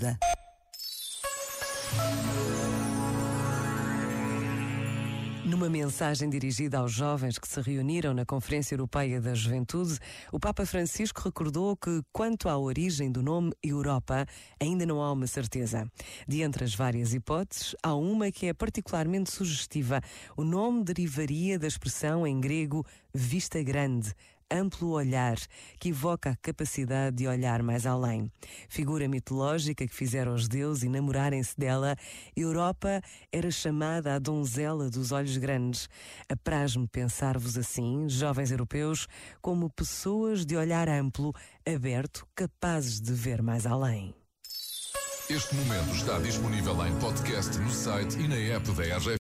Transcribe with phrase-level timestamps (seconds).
[0.00, 0.18] vida.
[5.44, 9.98] Numa mensagem dirigida aos jovens que se reuniram na Conferência Europeia da Juventude,
[10.32, 14.24] o Papa Francisco recordou que, quanto à origem do nome Europa,
[14.60, 15.90] ainda não há uma certeza.
[16.26, 20.00] De entre as várias hipóteses, há uma que é particularmente sugestiva.
[20.36, 24.14] O nome derivaria da expressão em grego vista grande,
[24.50, 25.36] amplo olhar,
[25.78, 28.30] que evoca a capacidade de olhar mais além.
[28.68, 31.96] Figura mitológica que fizeram os deuses enamorarem-se dela,
[32.36, 33.00] Europa
[33.32, 35.88] era chamada a donzela dos olhos grandes.
[36.28, 39.06] Apraz-me pensar-vos assim, jovens europeus,
[39.40, 41.34] como pessoas de olhar amplo,
[41.66, 44.14] aberto, capazes de ver mais além.
[45.30, 49.08] Este momento está disponível em podcast no site e na app da RGF.